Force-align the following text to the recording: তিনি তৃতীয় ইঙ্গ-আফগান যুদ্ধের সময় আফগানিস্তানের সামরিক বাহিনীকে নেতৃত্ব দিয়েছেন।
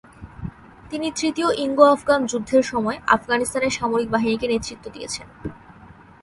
তিনি 0.89 1.07
তৃতীয় 1.11 1.49
ইঙ্গ-আফগান 1.57 2.21
যুদ্ধের 2.25 2.63
সময় 2.63 2.97
আফগানিস্তানের 3.07 3.69
সামরিক 3.69 4.07
বাহিনীকে 4.09 4.47
নেতৃত্ব 4.47 4.85
দিয়েছেন। 4.91 5.27